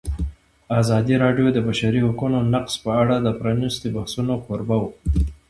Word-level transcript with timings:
ازادي 0.79 1.15
راډیو 1.23 1.47
د 1.51 1.53
د 1.55 1.57
بشري 1.67 1.99
حقونو 2.07 2.39
نقض 2.53 2.73
په 2.83 2.91
اړه 3.01 3.15
د 3.19 3.27
پرانیستو 3.39 3.93
بحثونو 3.95 4.33
کوربه 4.45 4.75
وه. 4.81 4.89